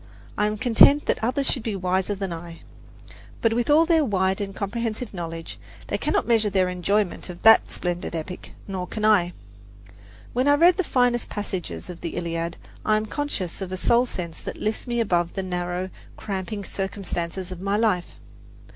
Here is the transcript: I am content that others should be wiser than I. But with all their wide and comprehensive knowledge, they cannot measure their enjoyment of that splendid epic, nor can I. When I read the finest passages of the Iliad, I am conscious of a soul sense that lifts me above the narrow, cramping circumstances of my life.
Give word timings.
I 0.35 0.47
am 0.47 0.57
content 0.57 1.05
that 1.05 1.23
others 1.23 1.45
should 1.47 1.61
be 1.61 1.75
wiser 1.75 2.15
than 2.15 2.33
I. 2.33 2.63
But 3.39 3.53
with 3.53 3.69
all 3.69 3.85
their 3.85 4.03
wide 4.03 4.41
and 4.41 4.55
comprehensive 4.55 5.13
knowledge, 5.13 5.59
they 5.89 5.99
cannot 5.99 6.27
measure 6.27 6.49
their 6.49 6.69
enjoyment 6.69 7.29
of 7.29 7.43
that 7.43 7.69
splendid 7.69 8.15
epic, 8.15 8.53
nor 8.67 8.87
can 8.87 9.05
I. 9.05 9.33
When 10.33 10.47
I 10.47 10.55
read 10.55 10.77
the 10.77 10.83
finest 10.83 11.29
passages 11.29 11.87
of 11.87 12.01
the 12.01 12.15
Iliad, 12.15 12.57
I 12.83 12.97
am 12.97 13.05
conscious 13.05 13.61
of 13.61 13.71
a 13.71 13.77
soul 13.77 14.07
sense 14.07 14.39
that 14.41 14.57
lifts 14.57 14.87
me 14.87 14.99
above 14.99 15.33
the 15.33 15.43
narrow, 15.43 15.91
cramping 16.17 16.63
circumstances 16.65 17.51
of 17.51 17.61
my 17.61 17.77
life. 17.77 18.15